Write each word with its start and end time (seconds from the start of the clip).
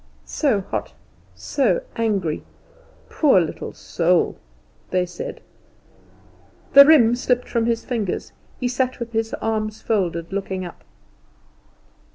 "So 0.25 0.61
hot, 0.61 0.93
so 1.35 1.83
angry, 1.95 2.41
poor 3.07 3.39
little 3.39 3.71
soul?" 3.71 4.35
they 4.89 5.05
said. 5.05 5.41
The 6.73 6.85
riem 6.87 7.15
slipped 7.15 7.47
from 7.47 7.67
his 7.67 7.85
fingers; 7.85 8.31
he 8.59 8.67
sat 8.67 8.99
with 8.99 9.11
his 9.13 9.35
arms 9.43 9.83
folded, 9.83 10.33
looking 10.33 10.65
up. 10.65 10.83